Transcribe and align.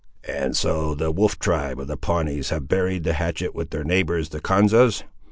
"And 0.27 0.57
so 0.57 0.95
the 0.95 1.11
Wolf 1.11 1.37
tribe 1.37 1.79
of 1.79 1.85
the 1.85 1.95
Pawnees 1.95 2.49
have 2.49 2.67
buried 2.67 3.03
the 3.03 3.13
hatchet 3.13 3.53
with 3.53 3.69
their 3.69 3.83
neighbours, 3.83 4.29
the 4.29 4.41
Konzas?" 4.41 5.03